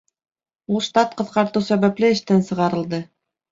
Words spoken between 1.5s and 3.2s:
сәбәпле эштән сығарылды